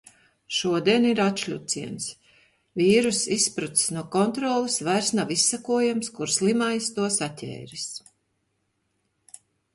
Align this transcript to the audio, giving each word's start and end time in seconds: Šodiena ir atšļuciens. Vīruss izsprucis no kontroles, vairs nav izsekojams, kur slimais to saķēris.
Šodiena 0.59 1.09
ir 1.09 1.19
atšļuciens. 1.25 2.07
Vīruss 2.81 3.19
izsprucis 3.35 3.91
no 3.97 4.05
kontroles, 4.17 4.79
vairs 4.89 5.13
nav 5.21 5.35
izsekojams, 5.37 6.11
kur 6.17 6.35
slimais 6.39 6.91
to 6.99 7.13
saķēris. 7.21 7.87